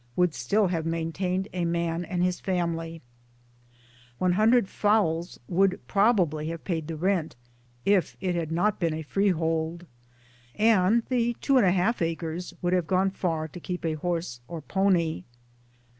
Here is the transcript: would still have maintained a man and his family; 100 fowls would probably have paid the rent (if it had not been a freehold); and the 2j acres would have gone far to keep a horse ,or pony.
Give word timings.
would 0.15 0.33
still 0.33 0.65
have 0.69 0.83
maintained 0.83 1.47
a 1.53 1.63
man 1.63 2.03
and 2.05 2.23
his 2.23 2.39
family; 2.39 3.03
100 4.17 4.67
fowls 4.67 5.39
would 5.47 5.79
probably 5.87 6.47
have 6.47 6.63
paid 6.63 6.87
the 6.87 6.95
rent 6.95 7.35
(if 7.85 8.17
it 8.19 8.33
had 8.33 8.51
not 8.51 8.79
been 8.79 8.95
a 8.95 9.03
freehold); 9.03 9.85
and 10.55 11.03
the 11.09 11.35
2j 11.39 12.01
acres 12.01 12.51
would 12.63 12.73
have 12.73 12.87
gone 12.87 13.11
far 13.11 13.47
to 13.47 13.59
keep 13.59 13.85
a 13.85 13.93
horse 13.93 14.41
,or 14.47 14.59
pony. 14.59 15.21